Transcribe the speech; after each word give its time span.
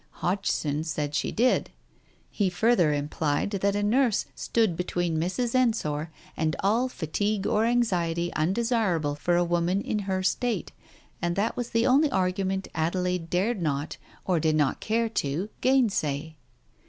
Hodgson 0.23 0.83
said 0.83 1.13
she 1.13 1.31
did. 1.31 1.69
He 2.31 2.49
further 2.49 2.91
implied 2.91 3.51
that 3.51 3.75
a 3.75 3.83
nurse 3.83 4.25
stood 4.33 4.75
between 4.75 5.19
Mrs. 5.19 5.53
Ensor 5.53 6.09
and 6.35 6.55
all 6.61 6.89
fatigue 6.89 7.45
or 7.45 7.65
anxiety 7.65 8.33
undesirable 8.33 9.13
for 9.13 9.35
a 9.35 9.43
woman 9.43 9.79
in 9.79 9.99
her 10.09 10.23
state, 10.23 10.71
and 11.21 11.35
that 11.35 11.55
was 11.55 11.69
the 11.69 11.85
only 11.85 12.09
argument 12.09 12.67
Adelaide 12.73 13.29
dared 13.29 13.61
not, 13.61 13.97
or 14.25 14.39
did 14.39 14.55
not 14.55 14.79
care 14.79 15.07
to, 15.07 15.49
gainsay. 15.61 16.35